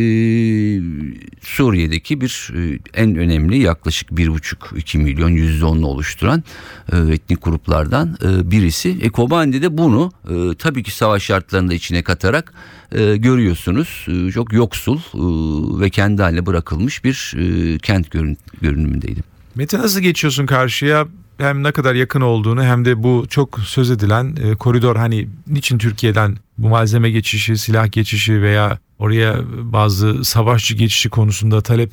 Suriye'deki 1.42 2.22
bir 2.22 2.52
e, 2.56 2.80
en 2.94 3.16
önemli 3.16 3.58
yaklaşık 3.58 4.18
bir 4.18 4.28
buçuk 4.28 4.74
iki 4.76 4.98
milyon 4.98 5.30
yüzde 5.30 5.66
onlu 5.66 5.88
oluşturan 5.88 6.44
e, 6.92 6.98
etnik 6.98 7.44
gruplardan 7.44 8.18
e, 8.24 8.52
birisi. 8.52 8.98
E, 9.02 9.10
Kobani'de 9.10 9.62
de 9.62 9.78
bunu 9.78 10.12
e, 10.30 10.56
tabii 10.56 10.84
ki 10.84 10.92
savaş 10.92 11.24
şartlarında 11.24 11.74
içine 11.74 12.04
katarak 12.04 12.54
e, 12.92 13.18
görüyorsunuz. 13.18 14.06
E, 14.08 14.32
çok 14.32 14.54
yoksul 14.54 14.98
e, 14.98 15.82
ve 15.82 15.90
kendi 15.90 16.22
haline 16.22 16.46
bırakılmış 16.46 17.04
bir 17.04 17.34
e, 17.38 17.78
kent 17.78 18.12
görün, 18.12 18.38
görünümündeydi. 18.62 19.20
Mete 19.56 19.80
nasıl 19.80 20.00
geçiyorsun 20.00 20.46
karşıya? 20.46 21.08
Hem 21.39 21.63
ne 21.63 21.72
kadar 21.72 21.96
yakın 21.96 22.22
olduğunu 22.22 22.63
hem 22.63 22.86
de 22.86 23.03
bu 23.03 23.25
çok 23.29 23.60
söz 23.60 23.91
edilen 23.91 24.36
e, 24.43 24.55
koridor 24.55 24.96
hani 24.96 25.27
niçin 25.48 25.77
Türkiye'den 25.77 26.38
bu 26.58 26.69
malzeme 26.69 27.12
geçişi, 27.12 27.58
silah 27.58 27.91
geçişi 27.91 28.41
veya 28.41 28.77
oraya 29.00 29.36
bazı 29.62 30.25
savaşçı 30.25 30.75
geçişi 30.75 31.10
konusunda 31.10 31.62
talep 31.62 31.91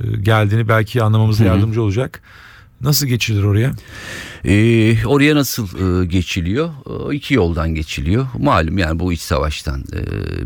e, 0.00 0.16
geldiğini 0.16 0.68
belki 0.68 1.02
anlamamıza 1.02 1.44
yardımcı 1.44 1.82
olacak. 1.82 2.22
Nasıl 2.80 3.06
geçilir 3.06 3.42
oraya? 3.42 3.72
Ee, 4.44 5.06
oraya 5.06 5.34
nasıl 5.34 5.66
e, 6.02 6.06
geçiliyor? 6.06 6.70
E, 7.10 7.14
iki 7.14 7.34
yoldan 7.34 7.74
geçiliyor. 7.74 8.26
Malum 8.38 8.78
yani 8.78 8.98
bu 8.98 9.12
iç 9.12 9.20
savaştan 9.20 9.84
e, 9.92 10.02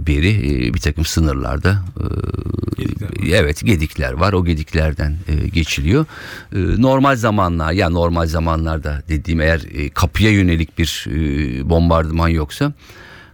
beri 0.06 0.30
e, 0.30 0.74
bir 0.74 0.80
takım 0.80 1.04
sınırlarda 1.04 1.84
e, 1.96 2.82
gedikler 2.82 3.38
evet 3.38 3.64
gedikler 3.64 4.12
var. 4.12 4.32
O 4.32 4.44
gediklerden 4.44 5.16
e, 5.28 5.48
geçiliyor. 5.48 6.06
E, 6.52 6.58
normal 6.82 7.16
zamanlar 7.16 7.72
ya 7.72 7.78
yani 7.78 7.94
normal 7.94 8.26
zamanlarda 8.26 9.02
dediğim 9.08 9.40
eğer 9.40 9.62
e, 9.74 9.88
kapıya 9.88 10.30
yönelik 10.30 10.78
bir 10.78 11.06
e, 11.10 11.70
bombardıman 11.70 12.28
yoksa 12.28 12.72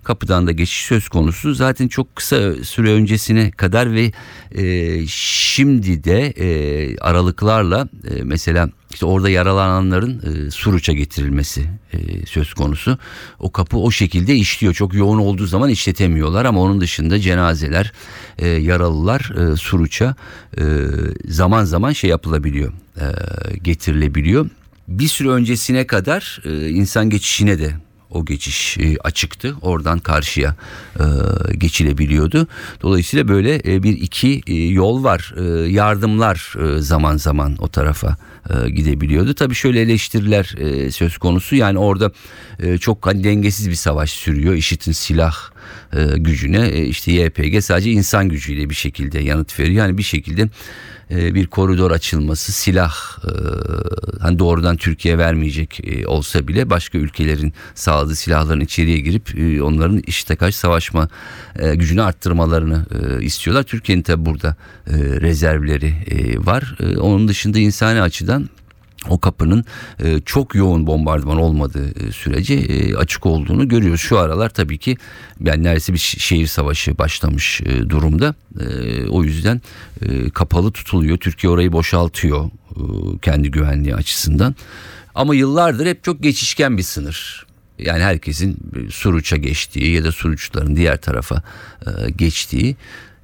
kapıdan 0.05 0.47
da 0.47 0.53
geçiş 0.53 0.85
söz 0.85 1.09
konusu. 1.09 1.55
Zaten 1.55 1.89
çok 1.89 2.17
kısa 2.17 2.55
süre 2.65 2.93
öncesine 2.93 3.51
kadar 3.51 3.93
ve 3.93 4.13
e, 4.53 5.07
şimdi 5.07 6.05
de 6.05 6.27
e, 6.27 6.99
aralıklarla 6.99 7.89
e, 8.11 8.23
mesela 8.23 8.71
işte 8.93 9.07
orada 9.07 9.31
yaralananların 9.31 10.47
e, 10.47 10.51
Suruç'a 10.51 10.93
getirilmesi 10.93 11.65
e, 11.93 12.27
söz 12.27 12.55
konusu. 12.55 12.99
O 13.39 13.53
kapı 13.53 13.77
o 13.77 13.91
şekilde 13.91 14.37
işliyor. 14.37 14.75
Çok 14.75 14.95
yoğun 14.95 15.19
olduğu 15.19 15.47
zaman 15.47 15.71
işletemiyorlar 15.71 16.45
ama 16.45 16.61
onun 16.61 16.81
dışında 16.81 17.21
cenazeler, 17.21 17.93
e, 18.39 18.49
yaralılar 18.49 19.53
e, 19.53 19.57
Suruç'a 19.57 20.15
e, 20.59 20.63
zaman 21.29 21.65
zaman 21.65 21.93
şey 21.93 22.11
yapılabiliyor, 22.11 22.73
e, 22.97 23.07
getirilebiliyor. 23.63 24.51
Bir 24.89 25.09
süre 25.09 25.29
öncesine 25.29 25.87
kadar 25.87 26.43
e, 26.45 26.69
insan 26.69 27.11
geçişine 27.11 27.59
de 27.59 27.75
o 28.11 28.25
geçiş 28.25 28.79
e, 28.79 28.97
açıktı. 28.99 29.55
Oradan 29.63 29.99
karşıya 29.99 30.57
e, 31.01 31.05
geçilebiliyordu. 31.55 32.47
Dolayısıyla 32.83 33.29
böyle 33.29 33.55
e, 33.65 33.83
bir 33.83 33.93
iki 33.93 34.43
yol 34.73 35.05
var. 35.05 35.35
Yardımlar 35.67 36.55
zaman 36.79 37.17
zaman 37.17 37.57
o 37.59 37.69
tarafa 37.69 38.17
gidebiliyordu. 38.67 39.35
Tabii 39.35 39.55
şöyle 39.55 39.81
eleştiriler 39.81 40.55
söz 40.91 41.19
konusu. 41.19 41.57
Yani 41.57 41.79
orada 41.79 42.13
çok 42.81 43.07
hani 43.07 43.25
dengesiz 43.25 43.71
bir 43.71 43.75
savaş 43.75 44.11
sürüyor. 44.11 44.55
İşitin 44.55 44.93
silah 44.93 45.35
gücüne 46.17 46.87
işte 46.87 47.13
YPG 47.13 47.63
sadece 47.63 47.91
insan 47.91 48.29
gücüyle 48.29 48.71
bir 48.71 48.75
şekilde 48.75 49.19
yanıt 49.19 49.59
veriyor. 49.59 49.77
Yani 49.77 49.99
bir 49.99 50.03
şekilde 50.03 50.49
bir 51.11 51.47
koridor 51.47 51.91
açılması, 51.91 52.53
silah 52.53 52.93
hani 54.21 54.39
doğrudan 54.39 54.77
Türkiye 54.77 55.19
vermeyecek 55.19 55.81
olsa 56.07 56.49
bile 56.49 56.71
başka 56.71 56.99
ülkelerin 56.99 57.53
sağladığı 58.01 58.17
silahların 58.17 58.61
içeriye 58.61 58.99
girip 58.99 59.29
onların 59.63 60.03
işte 60.07 60.37
karşı 60.37 60.59
savaşma 60.59 61.09
gücünü 61.75 62.03
arttırmalarını 62.03 62.87
istiyorlar. 63.21 63.63
Türkiye'nin 63.63 64.03
tabi 64.03 64.27
burada 64.27 64.57
rezervleri 65.21 65.95
var. 66.47 66.77
Onun 67.01 67.29
dışında 67.29 67.59
insani 67.59 68.03
açıdan 68.03 68.49
o 69.09 69.19
kapının 69.19 69.65
e, 69.99 70.21
çok 70.21 70.55
yoğun 70.55 70.87
bombardıman 70.87 71.39
olmadığı 71.39 72.07
e, 72.07 72.13
sürece 72.13 72.55
e, 72.55 72.95
açık 72.95 73.27
olduğunu 73.27 73.69
görüyoruz. 73.69 74.01
Şu 74.01 74.19
aralar 74.19 74.49
tabii 74.49 74.79
ki 74.79 74.97
yani 75.45 75.63
neredeyse 75.63 75.93
bir 75.93 75.99
şehir 75.99 76.47
savaşı 76.47 76.99
başlamış 76.99 77.61
e, 77.61 77.91
durumda. 77.91 78.35
E, 78.61 79.09
o 79.09 79.25
yüzden 79.25 79.61
e, 80.03 80.31
kapalı 80.31 80.73
tutuluyor. 80.73 81.19
Türkiye 81.19 81.51
orayı 81.51 81.73
boşaltıyor 81.73 82.45
e, 82.45 82.83
kendi 83.23 83.51
güvenliği 83.51 83.95
açısından. 83.95 84.55
Ama 85.15 85.35
yıllardır 85.35 85.87
hep 85.87 86.05
çok 86.05 86.23
geçişken 86.23 86.79
bir 86.79 86.83
sınır. 86.83 87.47
Yani 87.83 88.03
herkesin 88.03 88.57
Suruç'a 88.91 89.37
geçtiği 89.37 89.93
ya 89.93 90.05
da 90.05 90.13
Suruçların 90.13 90.77
diğer 90.77 90.97
tarafa 90.97 91.43
e, 91.87 92.11
geçtiği 92.11 92.71
e, 92.71 92.77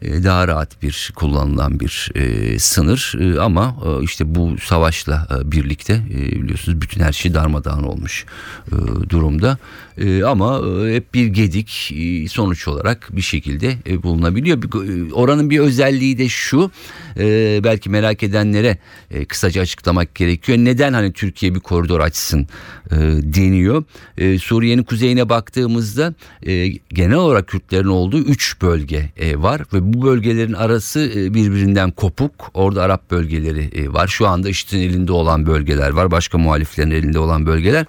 daha 0.02 0.48
rahat 0.48 0.82
bir 0.82 1.12
kullanılan 1.14 1.80
bir 1.80 2.10
e, 2.14 2.58
sınır 2.58 3.14
e, 3.20 3.40
ama 3.40 3.76
e, 3.86 4.04
işte 4.04 4.34
bu 4.34 4.56
savaşla 4.58 5.28
e, 5.30 5.52
birlikte 5.52 5.92
e, 5.92 6.42
biliyorsunuz 6.42 6.80
bütün 6.80 7.00
her 7.00 7.12
şey 7.12 7.34
darmadağın 7.34 7.82
olmuş 7.82 8.24
e, 8.66 8.76
durumda 9.10 9.58
e, 9.98 10.24
ama 10.24 10.60
e, 10.86 10.94
hep 10.94 11.14
bir 11.14 11.26
gedik 11.26 11.92
e, 11.96 12.28
sonuç 12.28 12.68
olarak 12.68 13.08
bir 13.16 13.22
şekilde 13.22 13.74
e, 13.88 14.02
bulunabiliyor. 14.02 14.58
E, 14.58 15.12
oranın 15.12 15.50
bir 15.50 15.58
özelliği 15.58 16.18
de 16.18 16.28
şu 16.28 16.70
e, 17.18 17.60
belki 17.64 17.90
merak 17.90 18.22
edenlere 18.22 18.78
e, 19.10 19.24
kısaca 19.24 19.62
açıklamak 19.62 20.14
gerekiyor. 20.14 20.58
Neden 20.58 20.92
hani 20.92 21.12
Türkiye 21.12 21.54
bir 21.54 21.60
koridor 21.60 22.00
açsın 22.00 22.48
e, 22.90 22.96
deniyor. 23.22 23.84
E, 24.18 24.38
Suriye'nin 24.38 24.82
kuzeyine 24.82 25.28
baktığımızda 25.28 26.14
e, 26.46 26.68
genel 26.88 27.16
olarak 27.16 27.48
Kürtlerin 27.48 27.88
olduğu 27.88 28.18
üç 28.18 28.62
bölge 28.62 29.10
e, 29.16 29.42
var 29.42 29.62
ve 29.72 29.85
bu 29.94 30.06
bölgelerin 30.06 30.52
arası 30.52 31.00
e, 31.00 31.34
birbirinden 31.34 31.90
kopuk. 31.90 32.50
Orada 32.54 32.82
Arap 32.82 33.10
bölgeleri 33.10 33.70
e, 33.72 33.92
var. 33.92 34.06
Şu 34.06 34.26
anda 34.28 34.48
IŞİD'in 34.48 34.80
elinde 34.80 35.12
olan 35.12 35.46
bölgeler 35.46 35.90
var. 35.90 36.10
Başka 36.10 36.38
muhaliflerin 36.38 36.90
elinde 36.90 37.18
olan 37.18 37.46
bölgeler. 37.46 37.86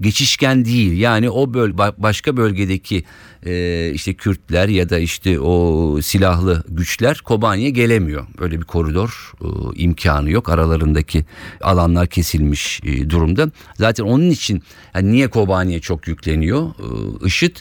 Geçişken 0.00 0.64
değil. 0.64 0.98
Yani 0.98 1.30
o 1.30 1.54
böl 1.54 1.78
başka 1.98 2.36
bölgedeki 2.36 3.04
e, 3.46 3.90
işte 3.94 4.14
Kürtler 4.14 4.68
ya 4.68 4.90
da 4.90 4.98
işte 4.98 5.40
o 5.40 6.02
silahlı 6.02 6.64
güçler 6.68 7.20
Kobani'ye 7.24 7.70
gelemiyor. 7.70 8.26
Öyle 8.38 8.60
bir 8.60 8.64
koridor 8.64 9.32
e, 9.40 9.46
imkanı 9.82 10.30
yok. 10.30 10.48
Aralarındaki 10.48 11.24
alanlar 11.60 12.06
kesilmiş 12.06 12.80
e, 12.84 13.10
durumda. 13.10 13.50
Zaten 13.74 14.04
onun 14.04 14.30
için 14.30 14.62
yani 14.94 15.12
niye 15.12 15.28
Kobani'ye 15.28 15.80
çok 15.80 16.08
yükleniyor 16.08 16.66
e, 16.66 17.26
IŞİD? 17.26 17.56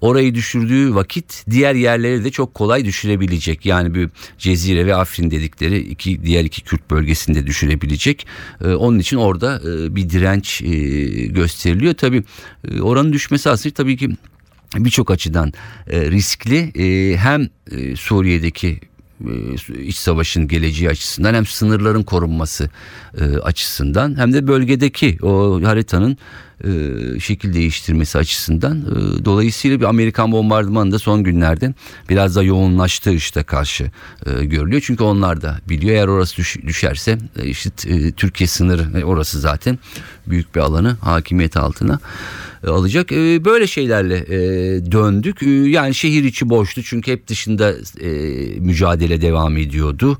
Orayı 0.00 0.34
düşürdüğü 0.34 0.94
vakit 0.94 1.44
diğer 1.50 1.74
yerleri 1.74 2.24
de 2.24 2.30
çok 2.30 2.54
kolay 2.54 2.84
düşürebilecek. 2.84 3.66
Yani 3.66 3.94
bir 3.94 4.10
Cezire 4.38 4.86
ve 4.86 4.94
Afrin 4.94 5.30
dedikleri 5.30 5.78
iki 5.78 6.22
diğer 6.22 6.44
iki 6.44 6.62
Kürt 6.62 6.90
bölgesinde 6.90 7.46
düşürebilecek. 7.46 8.26
E, 8.64 8.68
onun 8.68 8.98
için 8.98 9.16
orada 9.16 9.60
e, 9.64 9.96
bir 9.96 10.10
direnç 10.10 10.62
e, 10.62 10.68
gösteriliyor. 11.26 11.77
Tabii 11.94 12.24
e, 12.68 12.80
oranın 12.80 13.12
düşmesi 13.12 13.50
aslında 13.50 13.74
tabii 13.74 13.96
ki 13.96 14.10
birçok 14.76 15.10
açıdan 15.10 15.52
e, 15.90 16.10
riskli. 16.10 16.58
E, 16.58 17.16
hem 17.16 17.48
Suriye'deki 17.96 18.80
iç 19.82 19.96
savaşın 19.96 20.48
geleceği 20.48 20.90
açısından 20.90 21.34
hem 21.34 21.46
sınırların 21.46 22.02
korunması 22.02 22.70
açısından 23.42 24.18
hem 24.18 24.32
de 24.32 24.46
bölgedeki 24.46 25.18
o 25.22 25.60
haritanın 25.64 26.18
e, 26.64 27.20
şekil 27.20 27.54
değiştirmesi 27.54 28.18
açısından 28.18 28.78
e, 28.78 29.24
dolayısıyla 29.24 29.80
bir 29.80 29.84
Amerikan 29.84 30.32
bombardımanı 30.32 30.92
da 30.92 30.98
son 30.98 31.22
günlerde 31.22 31.74
biraz 32.08 32.36
da 32.36 32.42
yoğunlaştığı 32.42 33.12
işte 33.12 33.42
karşı 33.42 33.90
e, 34.26 34.44
görülüyor. 34.44 34.82
Çünkü 34.84 35.04
onlar 35.04 35.42
da 35.42 35.60
biliyor 35.68 35.94
eğer 35.94 36.08
orası 36.08 36.36
düş, 36.36 36.56
düşerse 36.66 37.18
e, 37.42 37.46
işte 37.46 37.70
e, 37.86 38.12
Türkiye 38.12 38.46
sınırı 38.46 39.00
e, 39.00 39.04
orası 39.04 39.40
zaten 39.40 39.78
büyük 40.26 40.54
bir 40.54 40.60
alanı 40.60 40.96
hakimiyet 41.00 41.56
altına 41.56 42.00
e, 42.66 42.70
alacak. 42.70 43.12
E, 43.12 43.44
böyle 43.44 43.66
şeylerle 43.66 44.16
e, 44.16 44.38
döndük. 44.92 45.42
Yani 45.72 45.94
şehir 45.94 46.24
içi 46.24 46.50
boştu 46.50 46.82
çünkü 46.82 47.12
hep 47.12 47.28
dışında 47.28 47.74
mücadele 48.58 49.20
devam 49.20 49.56
ediyordu. 49.56 50.18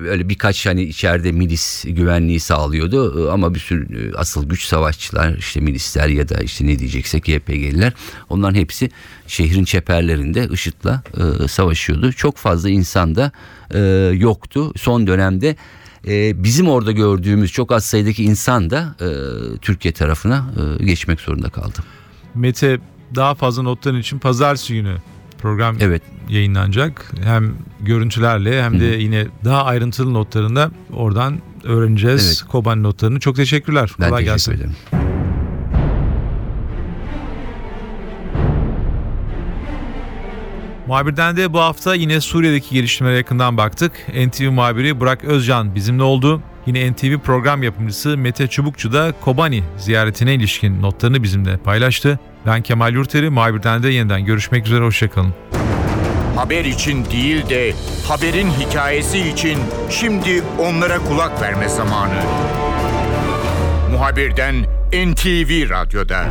Böyle 0.00 0.28
birkaç 0.28 0.66
hani 0.66 0.82
içeride 0.82 1.32
milis 1.32 1.84
güvenliği 1.88 2.40
sağlıyordu 2.40 3.30
ama 3.32 3.54
bir 3.54 3.60
sürü 3.60 4.12
asıl 4.16 4.48
güç 4.48 4.64
savaşçılar 4.64 5.36
işte 5.38 5.60
milisler 5.74 6.08
ya 6.08 6.28
da 6.28 6.34
işte 6.34 6.66
ne 6.66 6.78
diyeceksek 6.78 7.28
YPG'liler 7.28 7.92
onların 8.28 8.54
hepsi 8.54 8.90
şehrin 9.26 9.64
çeperlerinde 9.64 10.48
IŞİD'le 10.52 10.94
savaşıyordu. 11.48 12.12
Çok 12.12 12.36
fazla 12.36 12.70
insan 12.70 13.14
da 13.14 13.32
yoktu. 14.12 14.72
Son 14.76 15.06
dönemde 15.06 15.56
e, 16.08 16.44
bizim 16.44 16.68
orada 16.68 16.92
gördüğümüz 16.92 17.52
çok 17.52 17.72
az 17.72 17.84
sayıdaki 17.84 18.24
insan 18.24 18.70
da 18.70 18.96
e, 19.00 19.08
Türkiye 19.58 19.94
tarafına 19.94 20.44
e, 20.80 20.84
geçmek 20.84 21.20
zorunda 21.20 21.48
kaldı. 21.48 21.78
Mete 22.34 22.80
daha 23.14 23.34
fazla 23.34 23.62
notların 23.62 24.00
için 24.00 24.18
pazartesi 24.18 24.74
günü 24.74 24.96
program 25.38 25.76
evet. 25.80 26.02
yayınlanacak. 26.28 27.12
Hem 27.24 27.54
görüntülerle 27.80 28.62
hem 28.62 28.80
de 28.80 28.88
Hı-hı. 28.88 29.00
yine 29.00 29.26
daha 29.44 29.64
ayrıntılı 29.64 30.14
notlarında 30.14 30.70
oradan 30.92 31.38
öğreneceğiz 31.64 32.26
evet. 32.26 32.50
Koban 32.52 32.82
notlarını. 32.82 33.20
Çok 33.20 33.36
teşekkürler. 33.36 33.90
Ben 34.00 34.08
Kolay 34.08 34.24
teşekkür 34.24 34.32
gelsin. 34.32 34.52
ederim. 34.52 35.03
Muhabirden 40.86 41.36
de 41.36 41.52
bu 41.52 41.60
hafta 41.60 41.94
yine 41.94 42.20
Suriye'deki 42.20 42.74
gelişmelere 42.74 43.16
yakından 43.16 43.56
baktık. 43.56 43.92
NTV 44.26 44.50
muhabiri 44.50 45.00
Burak 45.00 45.24
Özcan 45.24 45.74
bizimle 45.74 46.02
oldu. 46.02 46.42
Yine 46.66 46.92
NTV 46.92 47.18
program 47.18 47.62
yapımcısı 47.62 48.18
Mete 48.18 48.46
Çubukçu 48.46 48.92
da 48.92 49.12
Kobani 49.20 49.62
ziyaretine 49.76 50.34
ilişkin 50.34 50.82
notlarını 50.82 51.22
bizimle 51.22 51.56
paylaştı. 51.56 52.18
Ben 52.46 52.62
Kemal 52.62 52.94
Yurteri, 52.94 53.30
muhabirden 53.30 53.82
de 53.82 53.88
yeniden 53.88 54.24
görüşmek 54.24 54.66
üzere, 54.66 54.84
hoşçakalın. 54.84 55.34
Haber 56.36 56.64
için 56.64 57.04
değil 57.04 57.48
de 57.48 57.72
haberin 58.08 58.50
hikayesi 58.50 59.18
için 59.18 59.58
şimdi 59.90 60.42
onlara 60.58 60.98
kulak 60.98 61.42
verme 61.42 61.68
zamanı. 61.68 62.22
Muhabirden 63.92 64.54
NTV 64.92 65.70
Radyo'da. 65.70 66.24